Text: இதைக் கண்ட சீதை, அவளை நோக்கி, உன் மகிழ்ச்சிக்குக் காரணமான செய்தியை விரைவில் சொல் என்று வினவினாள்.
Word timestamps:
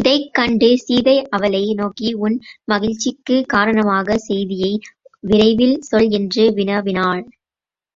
இதைக் 0.00 0.30
கண்ட 0.32 0.76
சீதை, 0.76 1.28
அவளை 1.28 1.74
நோக்கி, 1.74 2.12
உன் 2.18 2.36
மகிழ்ச்சிக்குக் 2.64 3.46
காரணமான 3.46 4.16
செய்தியை 4.18 4.72
விரைவில் 5.24 5.76
சொல் 5.80 6.08
என்று 6.10 6.50
வினவினாள். 6.50 7.22